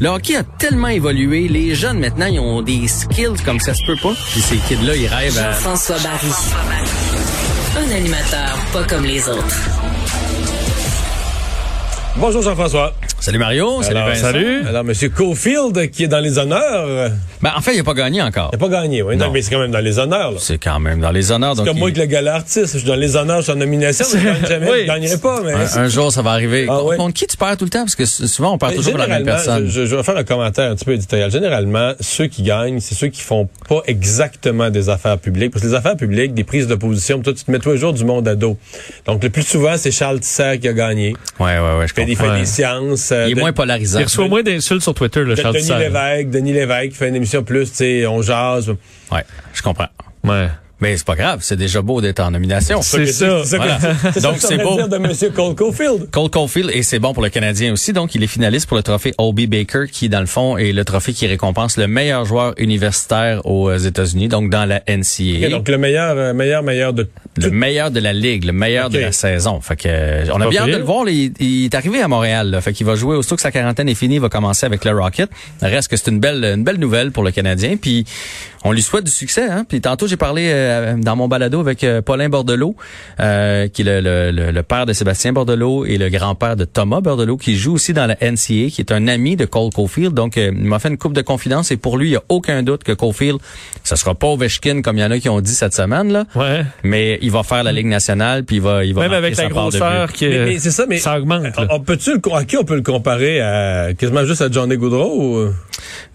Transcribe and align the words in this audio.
Le 0.00 0.10
hockey 0.10 0.36
a 0.36 0.44
tellement 0.44 0.86
évolué, 0.86 1.48
les 1.48 1.74
jeunes 1.74 1.98
maintenant, 1.98 2.26
ils 2.26 2.38
ont 2.38 2.62
des 2.62 2.86
skills 2.86 3.42
comme 3.44 3.58
ça 3.58 3.74
se 3.74 3.84
peut 3.84 3.96
pas. 4.00 4.14
Puis 4.30 4.40
ces 4.40 4.56
kids-là, 4.58 4.94
ils 4.94 5.08
rêvent 5.08 5.36
à... 5.38 5.50
Jean-François 5.50 5.96
Barry. 5.98 6.28
Un 7.76 7.96
animateur 7.96 8.58
pas 8.72 8.84
comme 8.84 9.04
les 9.04 9.28
autres. 9.28 9.56
Bonjour 12.16 12.42
Jean-François. 12.42 12.92
Salut 13.20 13.38
Mario, 13.38 13.82
salut 13.82 13.96
Alors, 13.96 14.08
Vincent. 14.10 14.20
Salut. 14.22 14.62
Alors, 14.66 14.84
Monsieur 14.84 15.08
Cofield, 15.08 15.90
qui 15.90 16.04
est 16.04 16.08
dans 16.08 16.20
les 16.20 16.38
honneurs. 16.38 17.10
Ben, 17.42 17.50
en 17.56 17.60
fait, 17.60 17.74
il 17.74 17.80
a 17.80 17.84
pas 17.84 17.92
gagné 17.92 18.22
encore. 18.22 18.50
Il 18.52 18.58
n'a 18.58 18.64
pas 18.68 18.70
gagné, 18.80 19.02
oui. 19.02 19.16
Non. 19.16 19.26
Non, 19.26 19.32
mais 19.32 19.42
c'est 19.42 19.50
quand 19.50 19.58
même 19.58 19.72
dans 19.72 19.80
les 19.80 19.98
honneurs, 19.98 20.30
là. 20.32 20.38
C'est 20.40 20.58
quand 20.58 20.78
même 20.78 21.00
dans 21.00 21.10
les 21.10 21.32
honneurs. 21.32 21.52
C'est 21.54 21.58
Donc 21.58 21.66
comme 21.66 21.78
moi 21.78 21.88
avec 21.88 21.98
le 21.98 22.06
gala 22.06 22.36
artiste. 22.36 22.72
Je 22.74 22.78
suis 22.78 22.86
dans 22.86 22.94
les 22.94 23.16
honneurs, 23.16 23.38
je 23.38 23.42
suis 23.42 23.52
en 23.52 23.56
nomination, 23.56 24.06
mais 24.14 24.20
je 24.20 24.24
gagne 24.24 24.46
jamais. 24.48 24.70
Oui. 24.70 24.78
Je 24.82 24.86
gagnerai 24.86 25.18
pas, 25.18 25.40
mais. 25.44 25.52
un, 25.52 25.76
un 25.82 25.88
jour, 25.88 26.12
ça 26.12 26.22
va 26.22 26.30
arriver. 26.30 26.66
Ah, 26.70 26.82
ouais. 26.84 26.96
Contre 26.96 27.12
qui 27.14 27.26
tu 27.26 27.36
perds 27.36 27.56
tout 27.56 27.64
le 27.64 27.70
temps? 27.70 27.80
Parce 27.80 27.96
que 27.96 28.04
s- 28.04 28.24
souvent, 28.26 28.52
on 28.52 28.58
perd 28.58 28.70
Mais 28.72 28.76
toujours 28.78 28.92
pour 28.92 29.00
la 29.00 29.08
même 29.08 29.18
généralement, 29.18 29.44
personne. 29.44 29.68
Je, 29.68 29.96
vais 29.96 30.02
faire 30.04 30.16
un 30.16 30.24
commentaire 30.24 30.70
un 30.70 30.76
petit 30.76 30.84
peu 30.84 30.92
éditorial. 30.92 31.30
Généralement, 31.32 31.92
ceux 32.00 32.28
qui 32.28 32.42
gagnent, 32.44 32.78
c'est 32.78 32.94
ceux 32.94 33.08
qui 33.08 33.20
font 33.20 33.48
pas 33.68 33.82
exactement 33.88 34.70
des 34.70 34.88
affaires 34.90 35.18
publiques. 35.18 35.50
Parce 35.52 35.62
que 35.64 35.68
les 35.68 35.74
affaires 35.74 35.96
publiques, 35.96 36.34
des 36.34 36.44
prises 36.44 36.68
de 36.68 36.76
position, 36.76 37.20
toi, 37.20 37.32
tu 37.34 37.44
te 37.44 37.50
mets 37.50 37.58
tous 37.58 37.72
les 37.72 37.78
jours 37.78 37.92
du 37.92 38.04
monde 38.04 38.28
à 38.28 38.36
dos. 38.36 38.56
Donc, 39.06 39.22
le 39.24 39.30
plus 39.30 39.42
souvent, 39.42 39.76
c'est 39.76 39.90
Charles 39.90 40.20
Tisser 40.20 40.58
qui 40.60 40.68
a 40.68 40.72
gagné. 40.72 41.14
Ouais, 41.40 41.58
ouais, 41.58 41.78
ouais, 41.80 41.88
je 41.88 41.94
Fait 41.94 42.04
des, 42.04 42.14
comprends. 42.14 42.32
fait 42.34 42.40
des 42.40 42.46
sciences. 42.46 43.07
Il 43.12 43.32
est 43.32 43.34
de- 43.34 43.40
moins 43.40 43.52
polarisant. 43.52 43.98
Il 44.00 44.04
reçoit 44.04 44.28
moins 44.28 44.42
d'insultes 44.42 44.82
sur 44.82 44.94
Twitter, 44.94 45.20
le 45.24 45.34
de- 45.34 45.40
Charles 45.40 45.54
Denis. 45.54 45.68
Lévesque, 45.78 46.30
Denis 46.30 46.52
Lévesque 46.52 46.90
qui 46.90 46.96
fait 46.96 47.08
une 47.08 47.16
émission 47.16 47.42
plus, 47.42 47.70
tu 47.70 47.76
sais, 47.76 48.06
on 48.06 48.22
jase. 48.22 48.68
Ouais, 49.12 49.24
je 49.54 49.62
comprends. 49.62 49.88
Ouais. 50.24 50.48
Mais 50.80 50.96
c'est 50.96 51.06
pas 51.06 51.16
grave, 51.16 51.40
c'est 51.42 51.56
déjà 51.56 51.82
beau 51.82 52.00
d'être 52.00 52.20
en 52.20 52.30
nomination. 52.30 52.82
C'est 52.82 53.06
ça. 53.06 53.42
Voilà. 53.56 53.78
ça 54.12 54.20
Donc, 54.20 54.36
c'est 54.38 54.58
beau. 54.58 54.86
de 54.86 54.96
M. 54.96 55.32
Cole 55.34 55.54
Caulfield. 55.54 56.10
Cole 56.10 56.30
Caulfield, 56.30 56.70
et 56.72 56.82
c'est 56.82 56.98
bon 57.00 57.12
pour 57.12 57.22
le 57.22 57.30
Canadien 57.30 57.72
aussi, 57.72 57.92
donc 57.92 58.14
il 58.14 58.22
est 58.22 58.28
finaliste 58.28 58.68
pour 58.68 58.76
le 58.76 58.82
trophée 58.82 59.12
O.B. 59.18 59.46
Baker, 59.46 59.86
qui 59.90 60.08
dans 60.08 60.20
le 60.20 60.26
fond 60.26 60.56
est 60.56 60.72
le 60.72 60.84
trophée 60.84 61.12
qui 61.12 61.26
récompense 61.26 61.76
le 61.76 61.88
meilleur 61.88 62.24
joueur 62.24 62.54
universitaire 62.58 63.44
aux 63.44 63.74
États-Unis, 63.74 64.28
donc 64.28 64.50
dans 64.50 64.64
la 64.64 64.82
NCAA. 64.88 65.48
Donc 65.50 65.68
le 65.68 65.78
meilleur, 65.78 66.16
euh, 66.16 66.32
meilleur, 66.32 66.62
meilleur 66.62 66.92
de 66.92 67.08
le 67.36 67.50
meilleur 67.50 67.90
de 67.90 68.00
la 68.00 68.12
ligue, 68.12 68.44
le 68.44 68.52
meilleur 68.52 68.90
de 68.90 68.98
la 68.98 69.12
saison. 69.12 69.60
Fait 69.60 69.76
que 69.76 69.88
euh, 69.88 70.24
on 70.32 70.40
a 70.40 70.48
bien 70.48 70.62
hâte 70.62 70.70
de 70.70 70.76
le 70.76 70.82
voir. 70.82 71.08
il, 71.08 71.32
il 71.40 71.64
est 71.66 71.74
arrivé 71.74 72.00
à 72.00 72.08
Montréal. 72.08 72.50
Là. 72.50 72.60
Fait 72.60 72.72
qu'il 72.72 72.86
va 72.86 72.94
jouer 72.94 73.16
aussitôt 73.16 73.36
que 73.36 73.42
sa 73.42 73.50
quarantaine 73.52 73.88
est 73.88 73.94
finie, 73.94 74.16
il 74.16 74.20
va 74.20 74.28
commencer 74.28 74.66
avec 74.66 74.84
le 74.84 74.92
Rocket. 74.92 75.30
Reste 75.62 75.88
que 75.88 75.96
c'est 75.96 76.10
une 76.10 76.20
belle, 76.20 76.44
une 76.44 76.64
belle 76.64 76.78
nouvelle 76.78 77.12
pour 77.12 77.22
le 77.22 77.30
Canadien. 77.30 77.76
Puis 77.76 78.04
on 78.64 78.72
lui 78.72 78.82
souhaite 78.82 79.04
du 79.04 79.10
succès. 79.10 79.48
Hein? 79.48 79.64
Puis 79.68 79.80
tantôt 79.80 80.06
j'ai 80.06 80.16
parlé 80.16 80.50
euh, 80.52 80.67
dans 80.98 81.16
mon 81.16 81.28
balado 81.28 81.60
avec 81.60 81.84
euh, 81.84 82.02
Paulin 82.02 82.28
Bordelot, 82.28 82.76
euh, 83.20 83.68
qui 83.68 83.82
est 83.82 83.84
le, 83.84 84.00
le- 84.00 84.30
le- 84.30 84.50
le 84.52 84.62
père 84.62 84.86
de 84.86 84.92
Sébastien 84.92 85.32
Bordelot 85.32 85.84
et 85.86 85.98
le 85.98 86.08
grand-père 86.08 86.56
de 86.56 86.64
Thomas 86.64 87.00
Bordelot, 87.00 87.36
qui 87.36 87.56
joue 87.56 87.74
aussi 87.74 87.92
dans 87.92 88.06
la 88.06 88.14
NCA, 88.20 88.68
qui 88.70 88.76
est 88.80 88.92
un 88.92 89.08
ami 89.08 89.36
de 89.36 89.44
Cole 89.44 89.70
Caulfield. 89.74 90.14
Donc 90.14 90.36
euh, 90.38 90.50
il 90.54 90.64
m'a 90.64 90.78
fait 90.78 90.88
une 90.88 90.98
coupe 90.98 91.12
de 91.14 91.22
confidence 91.22 91.70
et 91.70 91.76
pour 91.76 91.96
lui 91.98 92.08
il 92.08 92.12
y 92.12 92.16
a 92.16 92.22
aucun 92.28 92.62
doute 92.62 92.84
que 92.84 92.92
Caulfield, 92.92 93.38
ce 93.84 93.96
sera 93.96 94.14
pas 94.14 94.28
Ovechkin 94.28 94.82
comme 94.82 94.96
il 94.98 95.00
y 95.00 95.04
en 95.04 95.10
a 95.10 95.18
qui 95.18 95.28
ont 95.28 95.40
dit 95.40 95.54
cette 95.54 95.74
semaine 95.74 96.12
là. 96.12 96.24
Ouais. 96.34 96.64
Mais 96.84 97.18
il 97.22 97.30
va 97.30 97.42
faire 97.42 97.62
la 97.64 97.72
Ligue 97.72 97.86
nationale, 97.86 98.44
puis 98.44 98.56
il 98.56 98.62
va, 98.62 98.84
il 98.84 98.94
va 98.94 99.02
Même 99.02 99.12
avec 99.12 99.34
sa 99.34 99.44
la 99.44 99.48
grosseur 99.48 100.12
qui 100.12 100.26
Mais, 100.28 100.44
mais 100.44 100.58
c'est 100.58 100.70
ça, 100.70 100.84
mais 100.88 100.98
ça 100.98 101.18
augmente. 101.18 101.44
on, 101.70 101.80
peut-tu 101.80 102.12
le, 102.12 102.20
à 102.34 102.44
qui 102.44 102.56
on 102.56 102.64
peut 102.64 102.76
le 102.76 102.82
comparer? 102.82 103.40
À 103.40 103.94
quasiment 103.94 104.24
juste 104.24 104.42
à 104.42 104.50
Johnny 104.50 104.76
Goudreau 104.76 105.44
ou? 105.46 105.48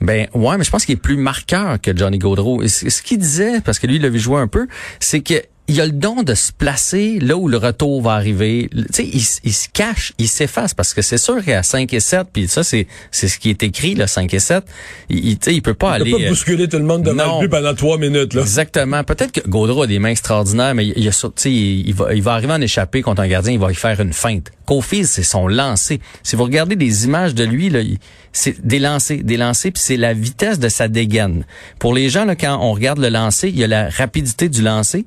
Ben 0.01 0.27
ouais, 0.33 0.57
mais 0.57 0.63
je 0.63 0.69
pense 0.71 0.85
qu'il 0.85 0.93
est 0.93 0.97
plus 1.01 1.15
marqueur 1.17 1.79
que 1.81 1.95
Johnny 1.95 2.17
Gaudreau. 2.19 2.61
Ce 2.67 3.01
qu'il 3.01 3.17
disait, 3.17 3.61
parce 3.63 3.79
que 3.79 3.87
lui, 3.87 3.95
il 3.95 4.01
l'a 4.01 4.09
vu 4.09 4.19
jouer 4.19 4.41
un 4.43 4.47
peu, 4.47 4.67
c'est 4.99 5.21
que 5.21 5.41
il 5.69 5.79
a 5.79 5.85
le 5.85 5.93
don 5.93 6.23
de 6.23 6.33
se 6.33 6.51
placer 6.51 7.19
là 7.21 7.37
où 7.37 7.47
le 7.47 7.55
retour 7.57 8.01
va 8.01 8.13
arriver. 8.15 8.69
Tu 8.73 8.83
sais, 8.91 9.05
il, 9.05 9.23
il 9.45 9.53
se 9.53 9.69
cache, 9.71 10.11
il 10.17 10.27
s'efface 10.27 10.73
parce 10.73 10.93
que 10.93 11.01
c'est 11.01 11.17
sûr 11.17 11.41
qu'à 11.43 11.63
5 11.63 11.93
et 11.93 12.01
7, 12.01 12.27
puis 12.33 12.49
ça 12.49 12.63
c'est 12.63 12.85
c'est 13.11 13.29
ce 13.29 13.39
qui 13.39 13.49
est 13.49 13.63
écrit 13.63 13.95
là 13.95 14.05
5 14.07 14.33
et 14.33 14.39
7, 14.39 14.65
il, 15.09 15.25
il, 15.25 15.37
tu 15.39 15.45
sais, 15.49 15.55
il 15.55 15.61
peut 15.61 15.73
pas 15.73 15.91
il 15.97 16.01
aller 16.01 16.11
peut 16.11 16.17
pas 16.17 16.23
euh, 16.25 16.29
bousculer 16.29 16.67
tout 16.67 16.77
le 16.77 16.83
monde 16.83 17.03
devant 17.03 17.39
le 17.39 17.47
but 17.47 17.49
pendant 17.49 17.73
trois 17.73 17.97
minutes 17.97 18.33
là. 18.33 18.41
Exactement. 18.41 19.03
Peut-être 19.05 19.31
que 19.31 19.47
Gaudreau 19.47 19.83
a 19.83 19.87
des 19.87 19.99
mains 19.99 20.09
extraordinaires, 20.09 20.75
mais 20.75 20.87
il, 20.87 20.93
il, 20.97 21.07
a 21.07 21.13
sur- 21.13 21.33
tu 21.33 21.43
sais, 21.43 21.51
il, 21.51 21.87
il 21.87 21.93
va, 21.93 22.13
il 22.13 22.21
va 22.21 22.33
arriver 22.33 22.51
à 22.51 22.57
en 22.57 22.61
échapper 22.61 23.01
contre 23.01 23.21
un 23.21 23.27
gardien, 23.29 23.53
il 23.53 23.59
va 23.59 23.71
y 23.71 23.75
faire 23.75 23.99
une 24.01 24.11
feinte. 24.13 24.51
Caulfield, 24.65 25.05
c'est 25.07 25.23
son 25.23 25.47
lancer. 25.47 26.01
Si 26.23 26.35
vous 26.35 26.43
regardez 26.43 26.75
des 26.75 27.05
images 27.05 27.33
de 27.35 27.45
lui, 27.45 27.69
là, 27.69 27.79
il- 27.79 27.99
c'est 28.33 28.65
des 28.65 28.79
lancers, 28.79 29.19
des 29.23 29.37
lancers, 29.37 29.71
puis 29.71 29.81
c'est 29.83 29.95
la 29.97 30.13
vitesse 30.13 30.59
de 30.59 30.67
sa 30.67 30.87
dégaine. 30.89 31.45
Pour 31.79 31.93
les 31.93 32.09
gens, 32.09 32.25
là, 32.25 32.35
quand 32.35 32.57
on 32.61 32.73
regarde 32.73 32.99
le 32.99 33.09
lancer, 33.09 33.47
il 33.47 33.57
y 33.57 33.63
a 33.63 33.67
la 33.67 33.89
rapidité 33.89 34.49
du 34.49 34.61
lancer, 34.61 35.05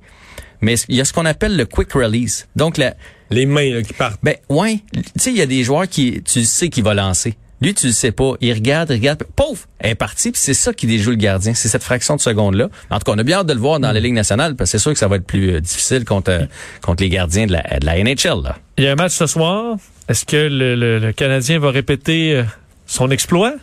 mais 0.60 0.74
il 0.88 0.96
y 0.96 1.00
a 1.00 1.04
ce 1.04 1.12
qu'on 1.12 1.26
appelle 1.26 1.56
le 1.56 1.64
quick 1.66 1.92
release. 1.92 2.46
Donc, 2.56 2.76
la, 2.78 2.94
Les 3.30 3.46
mains 3.46 3.74
là, 3.74 3.82
qui 3.82 3.92
partent. 3.92 4.20
ben 4.22 4.34
ouais, 4.48 4.80
tu 4.92 5.02
sais, 5.16 5.30
il 5.30 5.36
y 5.36 5.42
a 5.42 5.46
des 5.46 5.64
joueurs 5.64 5.88
qui, 5.88 6.22
tu 6.22 6.44
sais 6.44 6.68
qu'il 6.68 6.84
va 6.84 6.94
lancer. 6.94 7.34
Lui, 7.62 7.72
tu 7.72 7.86
le 7.86 7.92
sais 7.94 8.12
pas. 8.12 8.34
Il 8.42 8.52
regarde, 8.52 8.90
il 8.90 8.96
regarde, 8.96 9.24
pouf, 9.34 9.66
elle 9.78 9.92
est 9.92 9.94
partie. 9.94 10.30
Puis 10.30 10.40
c'est 10.44 10.52
ça 10.52 10.74
qui 10.74 10.86
déjoue 10.86 11.08
le 11.10 11.16
gardien. 11.16 11.54
C'est 11.54 11.68
cette 11.68 11.82
fraction 11.82 12.14
de 12.14 12.20
seconde 12.20 12.54
là. 12.54 12.68
En 12.90 12.98
tout 12.98 13.04
cas, 13.04 13.12
on 13.14 13.18
a 13.18 13.22
bien 13.22 13.38
hâte 13.38 13.46
de 13.46 13.54
le 13.54 13.58
voir 13.60 13.80
dans 13.80 13.92
la 13.92 13.98
Ligue 14.00 14.12
nationale 14.12 14.56
parce 14.56 14.70
que 14.70 14.76
c'est 14.76 14.82
sûr 14.82 14.92
que 14.92 14.98
ça 14.98 15.08
va 15.08 15.16
être 15.16 15.24
plus 15.26 15.54
euh, 15.54 15.60
difficile 15.62 16.04
contre 16.04 16.30
euh, 16.32 16.44
contre 16.82 17.02
les 17.02 17.08
gardiens 17.08 17.46
de 17.46 17.52
la, 17.52 17.62
de 17.80 17.86
la 17.86 17.96
NHL. 18.04 18.42
Là. 18.44 18.58
Il 18.76 18.84
y 18.84 18.86
a 18.88 18.92
un 18.92 18.94
match 18.96 19.12
ce 19.12 19.26
soir. 19.26 19.76
Est-ce 20.06 20.26
que 20.26 20.36
le, 20.36 20.74
le- 20.74 20.98
le 20.98 21.12
Canadien 21.14 21.58
va 21.58 21.70
répéter 21.70 22.34
euh, 22.34 22.42
son 22.86 23.10
exploit? 23.10 23.54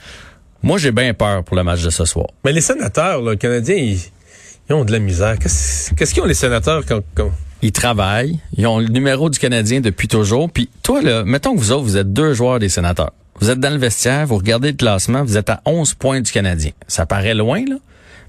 Moi, 0.63 0.79
j'ai 0.79 0.91
bien 0.91 1.13
peur 1.13 1.43
pour 1.43 1.55
le 1.55 1.63
match 1.63 1.83
de 1.83 1.91
ce 1.91 2.05
soir. 2.05 2.27
Mais 2.43 2.51
les 2.51 2.61
sénateurs, 2.61 3.21
là, 3.21 3.35
canadiens, 3.35 3.75
ils, 3.75 3.99
ils 4.69 4.73
ont 4.73 4.85
de 4.85 4.91
la 4.91 4.99
misère. 4.99 5.37
Qu'est-ce 5.39 5.93
qu'est-ce 5.93 6.13
qu'ils 6.13 6.23
ont 6.23 6.27
les 6.27 6.33
sénateurs 6.33 6.83
quand, 6.85 7.01
quand- 7.15 7.31
Ils 7.61 7.71
travaillent, 7.71 8.39
ils 8.57 8.65
ont 8.67 8.79
le 8.79 8.87
numéro 8.87 9.29
du 9.29 9.39
Canadien 9.39 9.81
depuis 9.81 10.07
toujours. 10.07 10.49
Puis 10.51 10.69
toi, 10.83 11.01
là, 11.01 11.23
mettons 11.23 11.53
que 11.55 11.59
vous 11.59 11.71
autres, 11.71 11.83
vous 11.83 11.97
êtes 11.97 12.11
deux 12.13 12.33
joueurs 12.33 12.59
des 12.59 12.69
sénateurs. 12.69 13.11
Vous 13.39 13.49
êtes 13.49 13.59
dans 13.59 13.71
le 13.71 13.77
vestiaire, 13.79 14.25
vous 14.27 14.37
regardez 14.37 14.71
le 14.71 14.77
classement, 14.77 15.23
vous 15.23 15.37
êtes 15.37 15.49
à 15.49 15.61
11 15.65 15.95
points 15.95 16.21
du 16.21 16.31
Canadien. 16.31 16.71
Ça 16.87 17.05
paraît 17.05 17.33
loin, 17.33 17.63
là. 17.67 17.75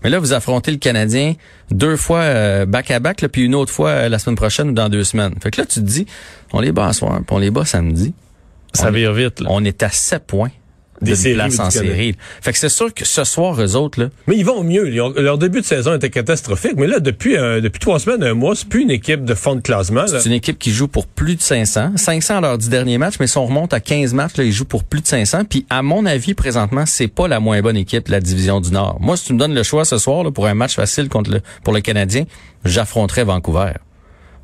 Mais 0.03 0.11
là, 0.11 0.19
vous 0.19 0.33
affrontez 0.34 0.71
le 0.71 0.77
Canadien 0.77 1.34
deux 1.71 1.97
fois 1.97 2.21
euh, 2.21 2.67
back-à-back, 2.67 3.23
là, 3.23 3.28
puis 3.28 3.43
une 3.44 3.55
autre 3.55 3.73
fois 3.73 3.91
euh, 3.91 4.09
la 4.09 4.19
semaine 4.19 4.37
prochaine 4.37 4.69
ou 4.71 4.73
dans 4.73 4.89
deux 4.91 5.05
semaines. 5.05 5.34
Fait 5.43 5.50
que 5.50 5.61
là, 5.61 5.67
tu 5.67 5.81
te 5.81 5.84
dis, 5.84 6.05
on 6.53 6.61
les 6.61 6.73
bat 6.73 6.89
à 6.89 6.93
soir, 6.93 7.17
puis 7.27 7.37
on 7.37 7.39
les 7.39 7.50
bat 7.50 7.65
samedi. 7.65 8.12
Ça 8.75 8.89
On 8.89 8.91
vire 8.93 9.12
vite. 9.15 9.41
Là. 9.41 9.49
On 9.50 9.65
est 9.65 9.83
à 9.83 9.89
7 9.91 10.25
points 10.27 10.50
Des 11.03 11.12
d'une 11.12 11.16
séries 11.21 11.34
place 11.37 11.59
en 11.60 11.71
série. 11.71 12.16
Fait 12.41 12.53
que 12.53 12.59
c'est 12.59 12.69
sûr 12.69 12.93
que 12.94 13.05
ce 13.05 13.25
soir, 13.25 13.60
eux 13.60 13.77
autres, 13.77 14.00
là, 14.00 14.09
Mais 14.27 14.37
ils 14.37 14.44
vont 14.44 14.62
mieux. 14.62 14.88
Ils 14.93 15.00
ont- 15.00 15.12
leur 15.16 15.38
début 15.38 15.60
de 15.60 15.66
saison 15.66 15.94
était 15.94 16.10
catastrophique. 16.10 16.75
Mais 16.77 16.87
là, 16.87 17.00
depuis, 17.00 17.37
euh, 17.37 17.60
depuis 17.60 17.81
trois 17.81 17.99
semaines, 17.99 18.22
un 18.22 18.34
mois, 18.34 18.55
c'est 18.55 18.69
plus 18.69 18.82
une 18.82 18.91
équipe 18.91 19.25
de 19.25 19.34
fond 19.34 19.55
de 19.56 19.60
classement. 19.60 20.06
C'est 20.06 20.27
une 20.27 20.32
équipe 20.32 20.59
qui 20.59 20.72
joue 20.72 20.88
pour 20.88 21.06
plus 21.06 21.37
de 21.37 21.43
500. 21.43 21.93
500 21.97 22.38
à 22.38 22.41
leurs 22.41 22.59
dix 22.59 22.69
derniers 22.69 22.99
matchs, 22.99 23.15
mais 23.21 23.27
si 23.27 23.37
on 23.38 23.47
remonte 23.47 23.72
à 23.75 23.81
15 23.81 24.15
matchs, 24.15 24.37
là, 24.37 24.44
ils 24.44 24.53
jouent 24.53 24.65
pour 24.65 24.84
plus 24.84 25.00
de 25.00 25.06
500. 25.06 25.44
Puis, 25.44 25.66
à 25.71 25.82
mon 25.82 26.06
avis, 26.06 26.34
présentement, 26.34 26.87
c'est 26.87 27.09
pas 27.09 27.28
la 27.28 27.41
moins 27.41 27.61
bonne 27.61 27.76
équipe 27.76 28.06
de 28.06 28.12
la 28.12 28.21
division 28.21 28.61
du 28.61 28.71
Nord. 28.71 28.99
Moi, 29.00 29.16
si 29.16 29.26
tu 29.26 29.32
me 29.34 29.38
donnes 29.38 29.55
le 29.55 29.62
choix 29.62 29.84
ce 29.84 29.99
soir 29.99 30.25
là, 30.25 30.31
pour 30.31 30.47
un 30.47 30.55
match 30.55 30.75
facile 30.76 31.09
contre 31.09 31.31
le, 31.31 31.41
pour 31.62 31.72
le 31.72 31.81
Canadien, 31.81 32.25
j'affronterais 32.65 33.25
Vancouver. 33.25 33.72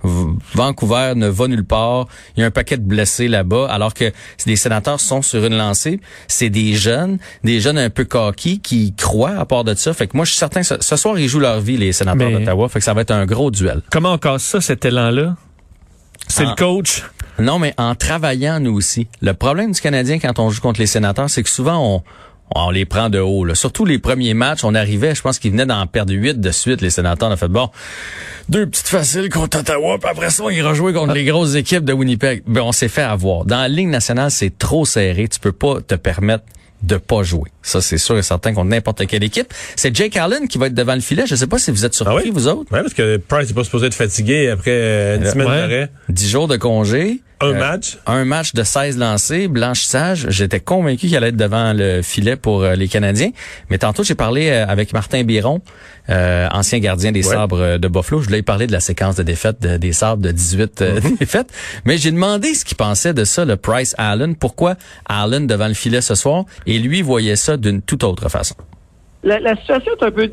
Vancouver 0.02 1.12
ne 1.16 1.28
va 1.28 1.48
nulle 1.48 1.64
part. 1.64 2.06
Il 2.36 2.40
y 2.40 2.42
a 2.42 2.46
un 2.46 2.50
paquet 2.50 2.76
de 2.76 2.82
blessés 2.82 3.28
là-bas, 3.28 3.66
alors 3.70 3.94
que 3.94 4.12
les 4.46 4.56
sénateurs 4.56 5.00
sont 5.00 5.22
sur 5.22 5.44
une 5.44 5.56
lancée. 5.56 6.00
C'est 6.28 6.50
des 6.50 6.74
jeunes, 6.74 7.18
des 7.44 7.60
jeunes 7.60 7.78
un 7.78 7.90
peu 7.90 8.04
coquis 8.04 8.60
qui 8.60 8.94
croient 8.94 9.36
à 9.38 9.44
part 9.44 9.64
de 9.64 9.74
ça. 9.74 9.92
Fait 9.92 10.06
que 10.06 10.16
moi, 10.16 10.24
je 10.24 10.30
suis 10.30 10.38
certain 10.38 10.60
que 10.60 10.66
ce, 10.66 10.74
ce 10.80 10.96
soir, 10.96 11.18
ils 11.18 11.28
jouent 11.28 11.40
leur 11.40 11.60
vie, 11.60 11.76
les 11.76 11.92
sénateurs 11.92 12.30
d'Ottawa. 12.30 12.68
Fait 12.68 12.78
que 12.78 12.84
ça 12.84 12.94
va 12.94 13.02
être 13.02 13.10
un 13.10 13.26
gros 13.26 13.50
duel. 13.50 13.82
Comment 13.90 14.14
on 14.14 14.18
casse 14.18 14.42
ça, 14.44 14.60
cet 14.60 14.84
élan-là? 14.84 15.36
C'est 16.28 16.44
Ah. 16.46 16.50
le 16.50 16.54
coach? 16.56 17.02
Non, 17.38 17.58
mais 17.58 17.74
en 17.78 17.94
travaillant, 17.94 18.60
nous 18.60 18.74
aussi. 18.74 19.08
Le 19.22 19.32
problème 19.32 19.72
du 19.72 19.80
Canadien 19.80 20.18
quand 20.18 20.38
on 20.38 20.50
joue 20.50 20.60
contre 20.60 20.80
les 20.80 20.86
sénateurs, 20.86 21.30
c'est 21.30 21.42
que 21.42 21.48
souvent, 21.48 21.78
on, 21.96 22.02
on 22.54 22.70
les 22.70 22.84
prend 22.84 23.08
de 23.10 23.18
haut. 23.18 23.44
Là. 23.44 23.54
Surtout 23.54 23.84
les 23.84 23.98
premiers 23.98 24.34
matchs, 24.34 24.64
on 24.64 24.74
arrivait, 24.74 25.14
je 25.14 25.22
pense 25.22 25.38
qu'ils 25.38 25.52
venaient 25.52 25.66
d'en 25.66 25.86
perdre 25.86 26.12
huit 26.12 26.40
de 26.40 26.50
suite, 26.50 26.80
les 26.80 26.90
sénateurs. 26.90 27.28
On 27.28 27.32
a 27.32 27.36
fait, 27.36 27.48
bon, 27.48 27.70
deux 28.48 28.66
petites 28.66 28.88
faciles 28.88 29.28
contre 29.28 29.60
Ottawa, 29.60 29.98
puis 29.98 30.10
après 30.10 30.30
ça, 30.30 30.42
on 30.44 30.50
ira 30.50 30.74
jouer 30.74 30.92
contre 30.92 31.12
les 31.14 31.24
grosses 31.24 31.54
équipes 31.54 31.84
de 31.84 31.92
Winnipeg. 31.92 32.42
Ben, 32.46 32.62
on 32.62 32.72
s'est 32.72 32.88
fait 32.88 33.02
avoir. 33.02 33.44
Dans 33.44 33.58
la 33.60 33.68
Ligue 33.68 33.88
nationale, 33.88 34.30
c'est 34.30 34.56
trop 34.58 34.84
serré. 34.84 35.28
Tu 35.28 35.38
peux 35.40 35.52
pas 35.52 35.80
te 35.80 35.94
permettre 35.94 36.44
de 36.82 36.96
pas 36.96 37.22
jouer. 37.22 37.50
Ça, 37.60 37.82
c'est 37.82 37.98
sûr 37.98 38.16
et 38.16 38.22
certain 38.22 38.54
contre 38.54 38.70
n'importe 38.70 39.06
quelle 39.06 39.22
équipe. 39.22 39.53
C'est 39.76 39.94
Jake 39.94 40.16
Allen 40.16 40.48
qui 40.48 40.56
va 40.56 40.68
être 40.68 40.74
devant 40.74 40.94
le 40.94 41.03
filet. 41.03 41.24
Je 41.26 41.34
sais 41.34 41.46
pas 41.46 41.58
si 41.58 41.70
vous 41.70 41.84
êtes 41.84 41.92
surpris, 41.94 42.14
Ah 42.18 42.22
oui? 42.24 42.30
vous 42.32 42.48
autres. 42.48 42.72
Ouais, 42.72 42.80
parce 42.80 42.94
que 42.94 43.18
Price 43.18 43.48
n'est 43.48 43.54
pas 43.54 43.64
supposé 43.64 43.86
être 43.88 43.94
fatigué 43.94 44.48
après 44.48 44.70
euh, 44.72 45.16
une 45.18 45.24
Euh, 45.26 45.30
semaine 45.30 45.46
ouais. 45.46 45.56
d'arrêt. 45.56 45.91
Dix 46.08 46.30
jours 46.30 46.48
de 46.48 46.56
congé. 46.56 47.20
Un 47.42 47.47
Euh, 47.48 47.59
match? 47.59 47.98
un 48.07 48.25
match 48.27 48.53
de 48.53 48.63
16 48.63 48.98
lancés, 48.98 49.48
blanchissage. 49.48 50.27
J'étais 50.28 50.60
convaincu 50.60 51.07
qu'il 51.07 51.16
allait 51.16 51.28
être 51.28 51.37
devant 51.37 51.72
le 51.75 52.03
filet 52.03 52.37
pour 52.37 52.63
euh, 52.63 52.75
les 52.75 52.87
Canadiens. 52.87 53.31
Mais 53.71 53.78
tantôt, 53.78 54.03
j'ai 54.04 54.15
parlé 54.15 54.51
euh, 54.51 54.66
avec 54.66 54.92
Martin 54.92 55.25
Biron, 55.25 55.63
euh, 56.10 56.48
ancien 56.53 56.78
gardien 56.81 57.13
des 57.13 57.27
Ouais. 57.27 57.34
Sabres 57.34 57.78
de 57.78 57.89
Buffalo. 57.89 58.21
Je 58.21 58.28
lui 58.28 58.37
ai 58.37 58.42
parlé 58.42 58.66
de 58.66 58.72
la 58.72 58.81
séquence 58.81 59.16
de 59.16 59.22
défaites 59.22 59.60
de- 59.63 59.77
des 59.78 59.92
Sabres 59.92 60.22
de 60.22 60.33
18 60.33 60.83
euh, 60.83 61.01
défaites. 61.19 61.51
Mais 61.87 61.97
j'ai 61.97 62.10
demandé 62.10 62.53
ce 62.54 62.65
qu'il 62.65 62.77
pensait 62.77 63.15
de 63.15 63.25
ça, 63.25 63.45
le 63.47 63.57
Price 63.57 63.95
Allen. 63.97 64.37
Pourquoi 64.37 64.75
Allen 65.07 65.47
devant 65.47 65.69
le 65.69 65.75
filet 65.75 66.03
ce 66.03 66.15
soir? 66.15 66.45
Et 66.66 66.78
lui 66.78 67.01
voyait 67.01 67.37
ça 67.37 67.57
d'une 67.57 67.81
toute 67.81 68.04
autre 68.04 68.28
façon. 68.28 68.54
la, 69.25 69.41
la 69.41 69.57
situation 69.57 69.92
est 69.98 70.04
un 70.04 70.10
peu 70.10 70.31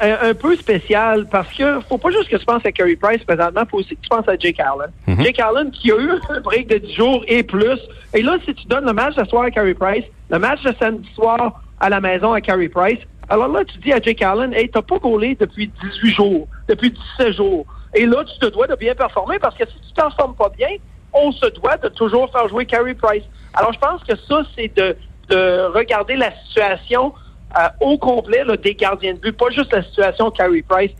un, 0.00 0.30
un 0.30 0.34
peu 0.34 0.56
spéal 0.56 1.26
parce 1.30 1.52
que 1.54 1.80
faut 1.88 1.98
pas 1.98 2.10
juste 2.10 2.28
que 2.28 2.36
tu 2.36 2.44
penses 2.44 2.64
à 2.64 2.72
Carey 2.72 2.96
Price 2.96 3.22
présentement, 3.24 3.62
faut 3.70 3.78
aussi 3.78 3.96
que 3.96 4.02
tu 4.02 4.08
penses 4.08 4.28
à 4.28 4.36
Jake 4.36 4.60
Allen. 4.60 4.90
Mhm. 5.06 5.24
Jake 5.24 5.40
Allen 5.40 5.70
qui 5.70 5.90
a 5.90 5.96
eu 5.96 6.10
un 6.10 6.40
break 6.40 6.68
de 6.68 6.78
10 6.78 6.94
jours 6.94 7.24
et 7.26 7.42
plus. 7.42 7.80
Et 8.14 8.22
là, 8.22 8.36
si 8.44 8.54
tu 8.54 8.66
donnes 8.66 8.86
le 8.86 8.92
match 8.92 9.14
de 9.14 9.24
soir 9.24 9.44
à 9.44 9.50
Carey 9.50 9.74
Price, 9.74 10.04
le 10.30 10.38
match 10.38 10.62
de 10.62 10.74
samedi 10.78 11.08
soir 11.14 11.62
à 11.80 11.88
la 11.88 12.00
maison 12.00 12.32
à 12.32 12.40
Carey 12.40 12.68
Price, 12.68 12.98
alors 13.28 13.48
là, 13.48 13.64
tu 13.64 13.78
dis 13.78 13.92
à 13.92 14.00
Jake 14.00 14.22
Allen, 14.22 14.52
hey, 14.54 14.68
t'as 14.68 14.82
pas 14.82 14.98
gaulé 14.98 15.36
depuis 15.38 15.70
18 15.82 16.14
jours, 16.14 16.48
depuis 16.68 16.90
17 17.18 17.32
jours. 17.34 17.66
Et 17.94 18.06
là, 18.06 18.24
tu 18.24 18.38
te 18.38 18.46
dois 18.46 18.66
de 18.66 18.74
bien 18.76 18.94
performer 18.94 19.38
parce 19.38 19.56
que 19.56 19.66
si 19.66 19.74
tu 19.74 19.90
ne 19.90 19.94
performes 19.94 20.34
pas 20.36 20.50
bien, 20.56 20.68
on 21.12 21.32
se 21.32 21.46
doit 21.46 21.76
de 21.78 21.88
toujours 21.88 22.30
faire 22.30 22.48
jouer 22.48 22.66
Carey 22.66 22.94
Price. 22.94 23.24
Alors, 23.54 23.72
je 23.72 23.78
pense 23.78 24.02
que 24.04 24.14
ça, 24.16 24.42
c'est 24.54 24.74
de, 24.76 24.96
de 25.28 25.66
regarder 25.74 26.14
la 26.14 26.30
situation 26.46 27.12
euh, 27.58 27.68
au 27.80 27.98
complet 27.98 28.44
là, 28.44 28.56
des 28.56 28.74
gardiens 28.74 29.14
de 29.14 29.18
but, 29.18 29.36
pas 29.36 29.50
juste 29.50 29.72
la 29.72 29.82
situation 29.82 30.30
Carey 30.30 30.62
Price. 30.66 30.92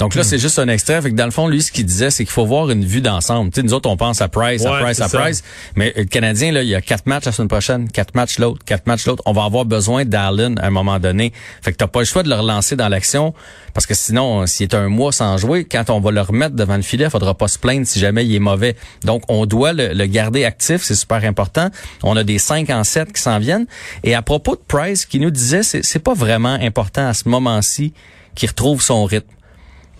Donc 0.00 0.14
là, 0.14 0.24
c'est 0.24 0.38
juste 0.38 0.58
un 0.58 0.68
extrait. 0.68 1.00
Fait 1.02 1.10
que 1.10 1.14
dans 1.14 1.26
le 1.26 1.30
fond, 1.30 1.46
lui, 1.46 1.60
ce 1.60 1.70
qu'il 1.70 1.84
disait, 1.84 2.10
c'est 2.10 2.24
qu'il 2.24 2.32
faut 2.32 2.46
voir 2.46 2.70
une 2.70 2.86
vue 2.86 3.02
d'ensemble. 3.02 3.50
Nous 3.62 3.74
autres, 3.74 3.88
on 3.90 3.98
pense 3.98 4.22
à 4.22 4.28
Price, 4.28 4.64
à 4.64 4.80
Price, 4.80 4.98
à 4.98 5.08
ça. 5.08 5.20
Price. 5.20 5.44
Mais 5.76 5.92
le 5.94 6.04
Canadien, 6.04 6.52
là, 6.52 6.62
il 6.62 6.70
y 6.70 6.74
a 6.74 6.80
quatre 6.80 7.06
matchs 7.06 7.26
la 7.26 7.32
semaine 7.32 7.48
prochaine, 7.48 7.86
quatre 7.90 8.14
matchs 8.14 8.38
l'autre, 8.38 8.64
quatre 8.64 8.86
matchs 8.86 9.04
l'autre. 9.04 9.22
On 9.26 9.32
va 9.32 9.44
avoir 9.44 9.66
besoin 9.66 10.06
d'Allen 10.06 10.58
à 10.58 10.68
un 10.68 10.70
moment 10.70 10.98
donné. 10.98 11.34
Fait 11.60 11.72
que 11.72 11.76
t'as 11.76 11.86
pas 11.86 11.98
le 11.98 12.06
choix 12.06 12.22
de 12.22 12.30
le 12.30 12.34
relancer 12.34 12.76
dans 12.76 12.88
l'action. 12.88 13.34
Parce 13.74 13.84
que 13.84 13.92
sinon, 13.92 14.46
s'il 14.46 14.64
est 14.64 14.74
un 14.74 14.88
mois 14.88 15.12
sans 15.12 15.36
jouer, 15.36 15.66
quand 15.66 15.90
on 15.90 16.00
va 16.00 16.10
le 16.12 16.22
remettre 16.22 16.56
devant 16.56 16.76
le 16.76 16.82
filet, 16.82 17.04
il 17.04 17.10
faudra 17.10 17.34
pas 17.34 17.48
se 17.48 17.58
plaindre 17.58 17.86
si 17.86 18.00
jamais 18.00 18.24
il 18.24 18.34
est 18.34 18.40
mauvais. 18.40 18.76
Donc, 19.04 19.22
on 19.28 19.44
doit 19.44 19.74
le, 19.74 19.92
le 19.92 20.06
garder 20.06 20.46
actif. 20.46 20.82
C'est 20.82 20.94
super 20.94 21.22
important. 21.24 21.68
On 22.02 22.16
a 22.16 22.24
des 22.24 22.38
5 22.38 22.70
en 22.70 22.84
7 22.84 23.12
qui 23.12 23.20
s'en 23.20 23.38
viennent. 23.38 23.66
Et 24.02 24.14
à 24.14 24.22
propos 24.22 24.56
de 24.56 24.62
Price, 24.66 25.04
qui 25.04 25.20
nous 25.20 25.30
disait, 25.30 25.62
c'est 25.62 25.98
pas 25.98 26.14
vraiment 26.14 26.54
important 26.54 27.06
à 27.06 27.12
ce 27.12 27.28
moment-ci 27.28 27.92
qu'il 28.34 28.48
retrouve 28.48 28.80
son 28.80 29.04
rythme 29.04 29.28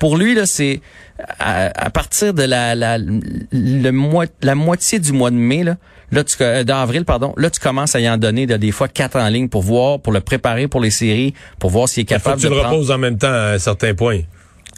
pour 0.00 0.16
lui 0.16 0.34
là 0.34 0.46
c'est 0.46 0.80
à, 1.38 1.66
à 1.86 1.90
partir 1.90 2.34
de 2.34 2.42
la 2.42 2.74
la, 2.74 2.98
le 2.98 3.90
mois, 3.92 4.24
la 4.42 4.56
moitié 4.56 4.98
du 4.98 5.12
mois 5.12 5.30
de 5.30 5.36
mai 5.36 5.62
là 5.62 5.76
là 6.10 6.24
tu 6.24 6.34
euh, 6.40 6.64
d'avril 6.64 7.04
pardon 7.04 7.32
là 7.36 7.50
tu 7.50 7.60
commences 7.60 7.94
à 7.94 8.00
y 8.00 8.08
en 8.08 8.16
donner 8.16 8.46
des 8.46 8.72
fois 8.72 8.88
quatre 8.88 9.16
en 9.20 9.28
ligne 9.28 9.48
pour 9.48 9.62
voir 9.62 10.00
pour 10.00 10.12
le 10.12 10.20
préparer 10.20 10.66
pour 10.66 10.80
les 10.80 10.90
séries 10.90 11.34
pour 11.60 11.70
voir 11.70 11.88
s'il 11.88 12.02
est 12.02 12.06
faut 12.06 12.14
capable 12.14 12.36
que 12.36 12.40
tu 12.42 12.48
de 12.48 12.54
le 12.54 12.60
prendre. 12.60 12.74
reposes 12.74 12.90
en 12.90 12.98
même 12.98 13.18
temps 13.18 13.30
à 13.30 13.52
un 13.52 13.58
certain 13.58 13.94
point. 13.94 14.20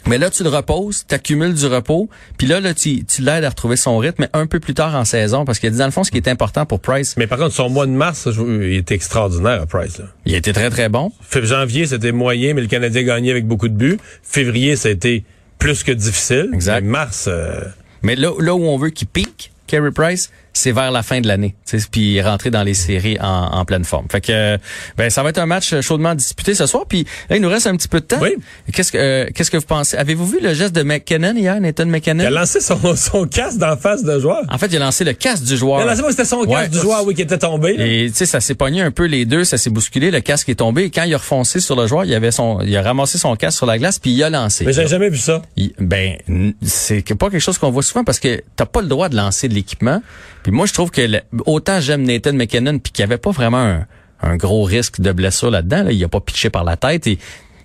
Mais 0.07 0.17
là 0.17 0.29
tu 0.29 0.43
le 0.43 0.49
reposes 0.49 1.05
tu 1.07 1.15
accumules 1.15 1.53
du 1.53 1.65
repos 1.65 2.09
puis 2.37 2.47
là 2.47 2.59
là 2.59 2.73
tu, 2.73 3.05
tu 3.05 3.21
l'aides 3.21 3.43
à 3.43 3.49
retrouver 3.49 3.75
son 3.75 3.97
rythme 3.97 4.23
mais 4.23 4.29
un 4.33 4.47
peu 4.47 4.59
plus 4.59 4.73
tard 4.73 4.95
en 4.95 5.05
saison 5.05 5.45
parce 5.45 5.59
dit 5.59 5.77
dans 5.77 5.85
le 5.85 5.91
fond 5.91 6.03
ce 6.03 6.11
qui 6.11 6.17
est 6.17 6.27
important 6.27 6.65
pour 6.65 6.79
Price 6.79 7.15
Mais 7.17 7.27
par 7.27 7.37
contre, 7.37 7.53
son 7.53 7.69
mois 7.69 7.85
de 7.85 7.91
mars, 7.91 8.27
il 8.37 8.75
était 8.75 8.95
extraordinaire 8.95 9.61
à 9.61 9.65
Price. 9.65 9.97
Là. 9.97 10.05
il 10.25 10.35
été 10.35 10.53
très 10.53 10.69
très 10.69 10.89
bon 10.89 11.11
Janvier, 11.45 11.87
c'était 11.87 12.11
moyen, 12.11 12.53
mais 12.53 12.61
le 12.61 12.67
Canadien 12.67 13.03
gagnait 13.03 13.31
avec 13.31 13.47
beaucoup 13.47 13.67
de 13.67 13.73
buts. 13.73 13.99
Février, 14.23 14.75
ça 14.75 14.89
a 14.89 14.91
été 14.91 15.23
plus 15.59 15.83
que 15.83 15.91
difficile. 15.91 16.49
Exact. 16.53 16.83
Mais 16.83 16.89
mars, 16.89 17.25
euh, 17.27 17.61
Mais 18.01 18.15
là, 18.15 18.31
là 18.39 18.53
où 18.55 18.63
on 18.63 18.77
veut 18.77 18.89
qu'il 18.89 19.07
pique, 19.07 19.51
Carey 19.67 19.91
Price, 19.91 20.31
c'est 20.53 20.71
vers 20.71 20.91
la 20.91 21.01
fin 21.03 21.19
de 21.19 21.27
l'année. 21.27 21.55
Puis 21.91 22.21
rentrer 22.21 22.51
dans 22.51 22.63
les 22.63 22.73
séries 22.75 23.17
en, 23.19 23.25
en 23.27 23.65
pleine 23.65 23.83
forme. 23.83 24.05
Fait 24.11 24.21
que 24.21 24.31
euh, 24.31 24.57
ben 24.97 25.09
ça 25.09 25.23
va 25.23 25.29
être 25.29 25.39
un 25.39 25.45
match 25.47 25.79
chaudement 25.81 26.13
disputé 26.15 26.53
ce 26.53 26.65
soir. 26.67 26.85
Puis 26.87 27.05
là, 27.29 27.35
il 27.37 27.41
nous 27.41 27.49
reste 27.49 27.65
un 27.67 27.75
petit 27.75 27.87
peu 27.87 27.99
de 27.99 28.05
temps. 28.05 28.19
Oui. 28.21 28.35
Qu'est-ce 28.71 28.91
que 28.91 28.97
euh, 28.97 29.29
qu'est-ce 29.33 29.49
que 29.51 29.57
vous 29.57 29.65
pensez? 29.65 29.97
Avez-vous 29.97 30.25
vu 30.27 30.39
le 30.41 30.53
geste 30.53 30.75
de 30.75 30.83
McKinnon 30.83 31.35
hier, 31.35 31.59
Nathan 31.59 31.87
McKinnon? 31.87 32.23
il 32.23 32.27
a 32.27 32.29
lancé 32.29 32.61
son, 32.61 32.95
son 32.95 33.25
casque 33.27 33.57
d'en 33.57 33.75
face 33.77 34.03
de 34.03 34.19
joueur. 34.19 34.43
En 34.49 34.57
fait, 34.57 34.67
il 34.67 34.75
a 34.77 34.79
lancé 34.79 35.03
le 35.03 35.13
casque 35.13 35.43
du 35.43 35.53
Il 35.53 35.57
joueur. 35.57 35.79
a 35.81 35.85
lancé, 35.85 36.01
c'était 36.11 36.25
son 36.25 36.41
casque 36.45 36.49
Ouais. 36.53 36.69
du 36.69 36.77
joueur, 36.77 37.03
oui, 37.05 37.15
qui 37.15 37.21
était 37.23 37.37
tombé. 37.39 37.75
là. 37.75 37.85
Et 37.85 38.09
tu 38.11 38.17
sais, 38.17 38.25
ça 38.27 38.39
s'est 38.39 38.55
pogné 38.55 38.81
un 38.81 38.91
peu 38.91 39.05
les 39.05 39.25
deux, 39.25 39.43
ça 39.43 39.57
s'est 39.57 39.69
bousculé, 39.71 40.11
le 40.11 40.21
casque 40.21 40.49
est 40.49 40.55
tombé. 40.55 40.83
Et 40.83 40.89
quand 40.91 41.03
il 41.03 41.13
a 41.13 41.17
refoncé 41.17 41.59
sur 41.59 41.75
le 41.75 41.87
joueur, 41.87 42.05
il 42.05 42.13
avait 42.13 42.31
son, 42.31 42.59
il 42.61 42.75
a 42.77 42.81
ramassé 42.83 43.17
son 43.17 43.35
casque 43.35 43.57
sur 43.57 43.65
la 43.65 43.77
glace 43.79 43.97
puis 43.99 44.11
il 44.11 44.23
a 44.23 44.29
lancé. 44.29 44.65
Mais 44.65 44.73
j'ai 44.73 44.87
jamais 44.87 45.09
vu 45.09 45.17
ça. 45.17 45.41
Il- 45.57 45.73
ben 45.79 46.17
c'est 46.61 47.01
pas 47.15 47.29
quelque 47.29 47.39
chose 47.41 47.57
qu'on 47.57 47.71
voit 47.71 47.83
souvent 47.83 48.03
parce 48.03 48.19
que 48.19 48.41
t'as 48.55 48.65
pas 48.65 48.81
le 48.81 48.87
droit 48.87 49.09
de 49.09 49.15
lancer 49.15 49.47
de 49.47 49.53
l'équipement. 49.53 50.01
Puis 50.43 50.51
moi 50.51 50.65
je 50.65 50.73
trouve 50.73 50.91
que 50.91 51.01
le- 51.01 51.21
autant 51.45 51.79
j'aime 51.79 52.03
Nathan 52.03 52.33
McKinnon 52.33 52.79
puis 52.79 52.91
qu'il 52.91 53.01
y 53.01 53.05
avait 53.05 53.17
pas 53.17 53.31
vraiment 53.31 53.57
un, 53.63 53.85
un 54.21 54.35
gros 54.37 54.63
risque 54.63 54.99
de 55.01 55.11
blessure 55.11 55.49
là-dedans. 55.51 55.83
Là. 55.83 55.91
Il 55.91 56.03
a 56.03 56.07
pas 56.09 56.19
pitché 56.19 56.49
par 56.49 56.63
la 56.63 56.77
tête 56.77 57.07
et 57.07 57.17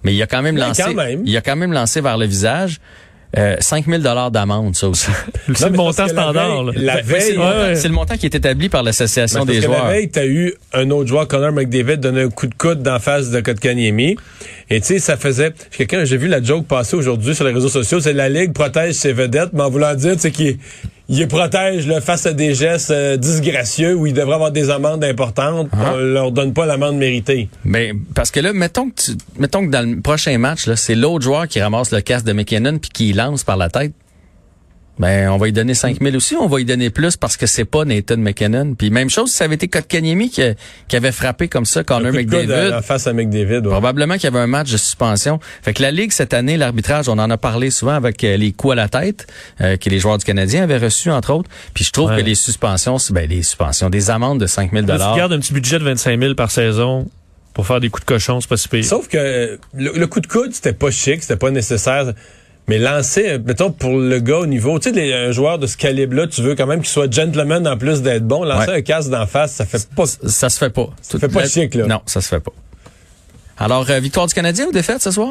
mais 0.04 0.14
il 0.14 0.22
a 0.22 0.26
quand 0.28 0.42
même 0.42 0.54
Mais 0.54 0.60
lancé. 0.60 0.82
quand 0.84 0.94
même. 0.94 1.22
Il 1.26 1.36
a 1.36 1.40
quand 1.40 1.56
même 1.56 1.72
lancé 1.72 2.00
vers 2.00 2.16
le 2.18 2.26
visage. 2.26 2.78
Euh, 3.36 3.56
5000 3.60 4.00
dollars 4.02 4.30
d'amende 4.30 4.74
ça 4.74 4.88
aussi. 4.88 5.08
C'est 5.54 5.68
le 5.68 5.76
montant 5.76 5.92
parce 5.96 6.12
que 6.12 6.16
la 6.16 6.22
standard. 6.22 6.64
veille-. 6.64 6.82
La 6.82 6.96
c'est 6.96 7.02
veille, 7.02 7.32
le 7.32 7.38
montant- 7.38 7.58
ouais. 7.58 7.74
c'est 7.76 7.88
le 7.88 7.94
montant 7.94 8.16
qui 8.16 8.24
est 8.24 8.34
établi 8.34 8.68
par 8.70 8.82
l'association 8.82 9.40
parce 9.40 9.50
des 9.50 9.58
que 9.60 9.66
joueurs. 9.66 9.84
la 9.84 9.90
veille, 9.92 10.08
t'as 10.08 10.24
eu 10.24 10.54
un 10.72 10.88
autre 10.90 11.08
joueur, 11.10 11.28
Connor 11.28 11.52
McDavid, 11.52 11.98
donner 11.98 12.22
un 12.22 12.30
coup 12.30 12.46
de 12.46 12.54
coude 12.54 12.82
d'en 12.82 12.98
face 12.98 13.28
de 13.30 13.40
Kotkaniemi. 13.40 14.16
Et 14.70 14.80
tu 14.80 14.86
sais, 14.86 14.98
ça 14.98 15.18
faisait... 15.18 15.52
Quelqu'un, 15.76 16.06
j'ai 16.06 16.16
vu 16.16 16.26
la 16.26 16.42
joke 16.42 16.66
passer 16.66 16.96
aujourd'hui 16.96 17.34
sur 17.34 17.44
les 17.44 17.52
réseaux 17.52 17.68
sociaux, 17.68 18.00
c'est 18.00 18.14
la 18.14 18.30
Ligue 18.30 18.54
protège 18.54 18.94
ses 18.94 19.12
vedettes, 19.12 19.50
mais 19.52 19.62
en 19.62 19.68
voulant 19.68 19.94
dire, 19.94 20.14
tu 20.14 20.20
sais, 20.20 20.30
qu'il 20.30 20.56
il 21.08 21.18
les 21.18 21.26
protège 21.26 21.86
là, 21.86 22.00
face 22.00 22.26
à 22.26 22.32
des 22.34 22.54
gestes 22.54 22.90
euh, 22.90 23.16
disgracieux 23.16 23.94
où 23.94 24.06
ils 24.06 24.12
devraient 24.12 24.34
avoir 24.34 24.52
des 24.52 24.68
amendes 24.70 25.02
importantes, 25.04 25.68
Ah. 25.72 25.92
on 25.94 25.96
leur 25.96 26.32
donne 26.32 26.52
pas 26.52 26.66
l'amende 26.66 26.96
méritée. 26.96 27.48
Ben, 27.64 27.98
parce 28.14 28.30
que 28.30 28.40
là, 28.40 28.52
mettons 28.52 28.90
que, 28.90 29.02
tu, 29.02 29.10
mettons 29.38 29.64
que 29.66 29.70
dans 29.70 29.88
le 29.88 30.00
prochain 30.00 30.36
match, 30.38 30.66
là, 30.66 30.76
c'est 30.76 30.94
l'autre 30.94 31.24
joueur 31.24 31.48
qui 31.48 31.60
ramasse 31.60 31.92
le 31.92 32.00
casque 32.02 32.26
de 32.26 32.32
McKinnon 32.32 32.78
puis 32.78 32.90
qui 32.90 33.12
lance 33.12 33.42
par 33.44 33.56
la 33.56 33.70
tête. 33.70 33.92
Ben, 34.98 35.28
on 35.30 35.36
va 35.36 35.46
lui 35.46 35.52
donner 35.52 35.74
5000 35.74 36.16
aussi, 36.16 36.34
on 36.34 36.48
va 36.48 36.58
lui 36.58 36.64
donner 36.64 36.90
plus 36.90 37.16
parce 37.16 37.36
que 37.36 37.46
c'est 37.46 37.64
pas 37.64 37.84
Nathan 37.84 38.16
McKinnon. 38.16 38.74
Puis 38.74 38.90
même 38.90 39.08
chose, 39.10 39.30
si 39.30 39.36
ça 39.36 39.44
avait 39.44 39.54
été 39.54 39.68
Kotkaniemi 39.68 40.30
qui, 40.30 40.42
qui 40.88 40.96
avait 40.96 41.12
frappé 41.12 41.46
comme 41.48 41.64
ça 41.64 41.84
Connor 41.84 42.10
de 42.12 42.16
McDavid. 42.18 42.74
en 42.74 42.82
face 42.82 43.06
à 43.06 43.12
McDavid. 43.12 43.58
ouais. 43.64 43.70
Probablement 43.70 44.14
qu'il 44.14 44.24
y 44.24 44.26
avait 44.26 44.40
un 44.40 44.46
match 44.48 44.72
de 44.72 44.76
suspension. 44.76 45.38
Fait 45.62 45.72
que 45.72 45.82
la 45.82 45.90
Ligue, 45.92 46.10
cette 46.12 46.34
année, 46.34 46.56
l'arbitrage, 46.56 47.08
on 47.08 47.18
en 47.18 47.30
a 47.30 47.36
parlé 47.36 47.70
souvent 47.70 47.92
avec 47.94 48.24
euh, 48.24 48.36
les 48.36 48.52
coups 48.52 48.72
à 48.72 48.74
la 48.74 48.88
tête 48.88 49.26
euh, 49.60 49.76
que 49.76 49.88
les 49.88 50.00
joueurs 50.00 50.18
du 50.18 50.24
Canadien 50.24 50.64
avaient 50.64 50.78
reçus, 50.78 51.10
entre 51.10 51.32
autres. 51.32 51.50
Puis 51.74 51.84
je 51.84 51.92
trouve 51.92 52.10
Ouais. 52.10 52.16
que 52.18 52.22
les 52.26 52.34
suspensions, 52.34 52.98
c'est- 52.98 53.12
ben, 53.12 53.28
les 53.28 53.42
suspensions, 53.42 53.90
des 53.90 54.10
amendes 54.10 54.40
de 54.40 54.46
5000 54.46 54.84
Là, 54.86 55.10
tu 55.12 55.18
gardes 55.18 55.32
un 55.32 55.38
petit 55.38 55.52
budget 55.52 55.78
de 55.78 55.84
25 55.84 56.18
000 56.20 56.34
par 56.34 56.50
saison 56.50 57.08
pour 57.54 57.66
faire 57.66 57.80
des 57.80 57.88
coups 57.90 58.04
de 58.06 58.08
cochon, 58.14 58.40
c'est 58.40 58.48
pas 58.48 58.56
si 58.56 58.68
pire. 58.68 58.84
Sauf 58.84 59.08
que 59.08 59.58
le, 59.74 59.92
le 59.96 60.06
coup 60.06 60.20
de 60.20 60.26
coude, 60.26 60.52
c'était 60.52 60.72
pas 60.72 60.90
chic, 60.90 61.22
c'était 61.22 61.36
pas 61.36 61.50
nécessaire. 61.50 62.12
Mais 62.68 62.78
lancer, 62.78 63.24
euh, 63.30 63.38
mettons, 63.44 63.70
pour 63.72 63.98
le 63.98 64.18
gars 64.20 64.38
au 64.38 64.46
niveau, 64.46 64.78
tu 64.78 64.90
sais, 64.90 64.94
les- 64.94 65.12
un 65.12 65.30
joueur 65.32 65.58
de 65.58 65.66
ce 65.66 65.76
calibre-là, 65.76 66.26
tu 66.26 66.42
veux 66.42 66.54
quand 66.54 66.66
même 66.66 66.80
qu'il 66.80 66.88
soit 66.88 67.10
gentleman 67.12 67.66
en 67.66 67.76
plus 67.78 68.02
d'être 68.02 68.26
bon. 68.26 68.44
Lancer 68.44 68.70
Ouais. 68.70 68.76
un 68.76 68.82
casque 68.82 69.10
d'en 69.10 69.26
face, 69.26 69.52
ça 69.54 69.64
fait 69.64 69.88
pas... 69.96 70.04
Ça 70.06 70.48
se 70.50 70.58
fait 70.58 70.70
pas. 70.70 70.90
Ça 71.02 71.18
fait 71.18 71.28
pas 71.28 71.40
La- 71.42 71.48
chic, 71.48 71.74
là. 71.74 71.86
Non, 71.86 72.00
ça 72.06 72.20
se 72.20 72.28
fait 72.28 72.40
pas. 72.40 72.52
Alors, 73.58 73.88
euh, 73.90 73.98
victoire 74.00 74.26
du 74.26 74.34
Canadien 74.34 74.66
ou 74.66 74.72
défaite 74.72 75.02
ce 75.02 75.10
soir? 75.10 75.30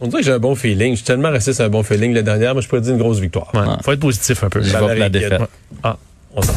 On 0.00 0.06
dirait 0.08 0.22
que 0.22 0.26
j'ai 0.26 0.32
un 0.32 0.38
bon 0.38 0.54
feeling. 0.54 0.92
Je 0.92 0.96
suis 0.96 1.04
tellement 1.04 1.30
resté 1.30 1.52
sur 1.52 1.64
un 1.64 1.68
bon 1.68 1.82
feeling 1.82 2.12
la 2.14 2.22
dernière, 2.22 2.54
mais 2.54 2.62
je 2.62 2.68
pourrais 2.68 2.80
dire 2.80 2.92
une 2.94 2.98
grosse 3.00 3.18
victoire. 3.20 3.48
Ouais. 3.54 3.60
Ah. 3.64 3.78
Faut 3.84 3.92
être 3.92 4.00
positif 4.00 4.42
un 4.42 4.48
peu. 4.48 4.60
Je 4.62 4.76
vais 4.76 4.94
la 4.96 5.08
défaite. 5.08 5.42
Ah. 5.82 5.96
On 6.34 6.42
s'en- 6.42 6.52